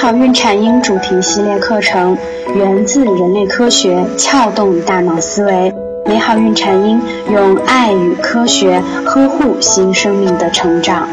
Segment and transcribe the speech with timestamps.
[0.00, 2.16] 好孕产婴主题系列课程
[2.54, 5.74] 源自人类科学，撬动大脑思维。
[6.06, 11.08] 美好孕产婴用爱与科学呵护新生命的成长。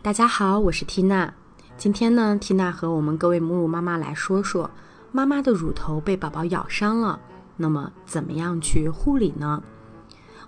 [0.00, 1.34] 大家好，我是缇娜。
[1.76, 4.70] 今天呢，缇娜和我们各位母乳妈妈来说说，
[5.12, 7.20] 妈妈的乳头被宝宝咬伤了，
[7.58, 9.62] 那么怎么样去护理呢？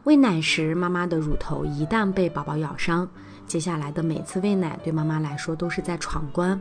[0.05, 3.07] 喂奶时，妈妈的乳头一旦被宝宝咬伤，
[3.47, 6.59] 接下来的每次喂奶对妈妈来说都是在闯关。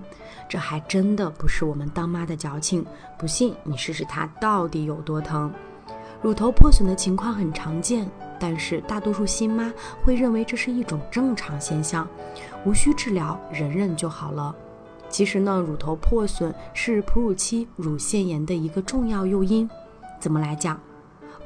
[0.50, 2.86] 这还真的不是我们当妈的矫情，
[3.18, 5.50] 不信你试试它到底有多疼。
[6.22, 8.06] 乳头破损的情况很常见，
[8.38, 9.72] 但是大多数新妈
[10.04, 12.06] 会认为这是一种正常现象，
[12.66, 14.54] 无需治疗，忍忍就好了。
[15.08, 19.68] 其实呢，乳头破损是哺乳期乳腺炎的一个重要诱因。
[20.20, 20.78] 怎么来讲？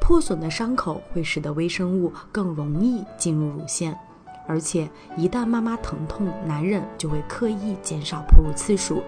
[0.04, 3.98] 破损的伤口会使得微生物更容易进入乳腺，
[4.46, 9.02] 而且一旦妈妈疼痛难忍，就会刻意减少哺乳次数。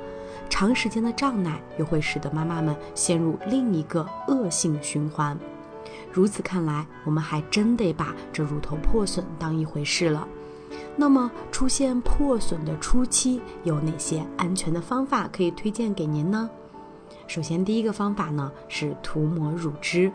[0.50, 5.38] 长时间的胀奶又会使得妈妈们陷入另一个恶性循环。
[6.14, 10.26] 如此看来，我们还真得把这乳头破损当一回事了。
[10.96, 16.50] 那么，出现破损的初期有哪些安全的方法可以推荐给您呢？
[17.28, 20.10] 首先，第一个方法呢是涂抹乳汁。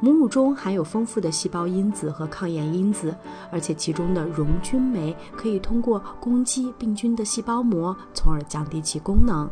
[0.00, 3.14] 母乳中含有丰富的细胞因子和抗炎因子，
[3.50, 9.48] 而且其中的溶菌酶可以通过攻击病菌的细胞膜，从而降低其功能。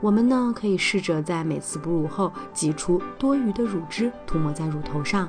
[0.00, 5.28] 我们呢可以试着在每次哺乳后挤出多余的乳汁，涂抹在乳头上，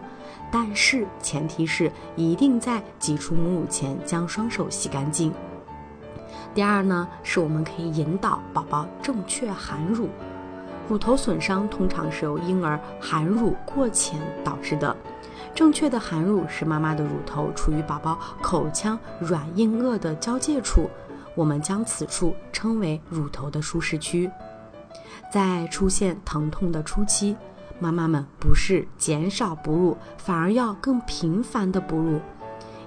[0.52, 5.32] 但是前提是一定在挤出母乳前将双手洗干净。
[6.56, 10.10] 第二呢，是我们可以引导宝宝正确含乳。
[10.94, 14.96] 乳头损伤通常是由婴儿含乳过浅导致的。
[15.56, 20.88] 正确的含乳是妈妈的乳头处于宝宝口腔软硬腭的交界处，
[21.34, 24.30] 我们将此处称为乳头的舒适区。
[25.32, 27.36] 在出现疼痛的初期，
[27.80, 32.20] 妈妈们不是减少哺乳，反而要更频繁的哺乳。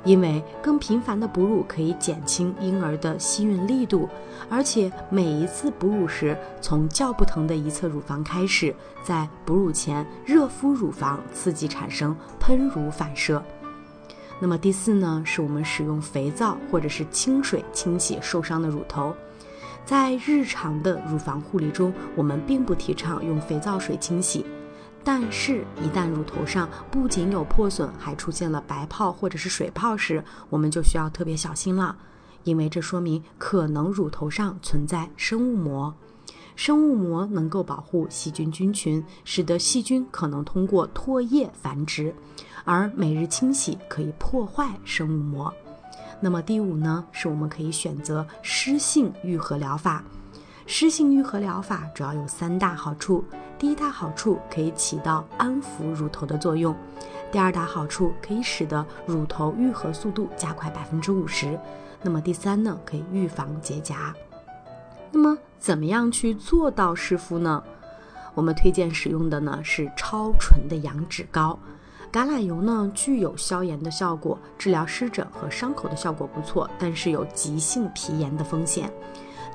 [0.07, 4.09] 因为更频繁的哺乳可以减轻婴儿的吸吮力度，
[4.49, 8.73] 而且每一次哺乳时，从较不疼的一侧乳房开始，
[9.03, 13.43] 在哺乳前热敷乳房，刺激产生喷乳反射。
[14.39, 19.13] 那么第四呢，是我们使用肥皂或者是清水清洗受伤的乳头。
[19.85, 24.47] 在日常的乳房护理中，我们并不提倡用肥皂水清洗。
[25.07, 31.97] 但是，一旦乳头上不仅有破损，还出现了白泡或者是水泡时，我们就需要特别小心了，
[32.43, 35.95] 因为这说明可能乳头上存在生物膜。
[36.57, 42.13] 生物膜能够保护细菌菌群，使得细菌可能通过唾液繁殖，
[42.65, 45.55] 而每日清洗可以破坏生物膜。
[46.19, 50.03] 那么第五呢，是我们可以选择湿性愈合疗法。
[50.69, 53.25] 湿性愈合疗法主要有三大好处。
[53.57, 56.75] 第一大好处可以起到安抚乳头的作用，
[57.31, 61.59] 第二大好处可以使得乳头愈合速度加快百分之五十，
[62.03, 64.13] 那么第三呢，可以预防结痂。
[65.13, 67.63] 那么怎么样去做到湿敷呢？
[68.35, 71.59] 我们推荐使用的呢是超纯的羊脂膏，
[72.13, 78.93] 橄榄油呢具有消炎的效果，治疗湿疹和伤口的效果不错，但是有急性皮炎的风险。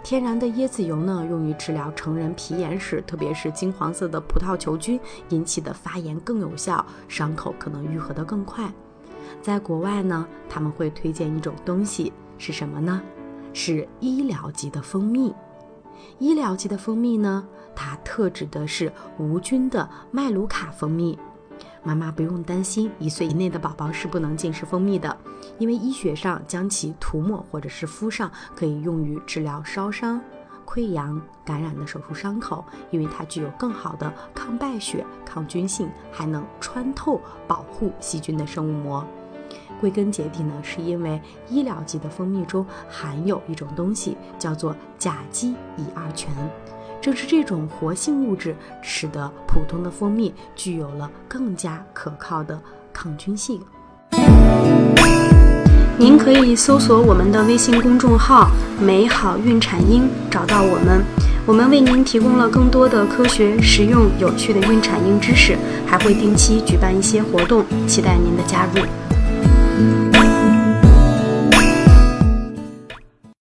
[0.03, 8.71] 天然的椰子油呢，用于治疗成人皮炎时，特别是金黄色的葡萄球菌引起的发炎更有效，伤口可能愈合得更快。
[9.41, 13.01] 在国外呢，他们会推荐一种东西，是什么呢？
[13.53, 15.33] 是医疗级的蜂蜜。
[16.17, 21.17] 医疗级的蜂蜜呢，它特指的是无菌的麦卢卡蜂蜜。
[21.83, 25.17] 妈妈不用担心，一岁以内的宝宝是不能进食蜂蜜的，
[25.57, 30.21] 因为医学上将其涂抹或者是敷上，可以用于治疗烧伤、
[30.65, 39.05] 溃疡、感染的手术伤口，因为它具有更好的抗败血、抗菌性，还能穿透保护细菌的生物膜。
[39.79, 41.19] 归根结底呢，是因为
[41.49, 46.29] 医疗级的蜂蜜中含有一种东西，叫做甲基乙二醛。
[47.01, 52.61] 正是这种活性物质，使得普通的蜂蜜具有了更加可靠的
[52.93, 53.59] 抗菌性。
[55.97, 61.03] 您可以搜索我们的微信公众号“美好孕产婴”，找到我们。
[61.47, 65.57] 我们为您提供了更多的科学、实用、有趣的孕产婴知识，
[65.87, 70.10] 还会定期举办一些活动，期待您的加入。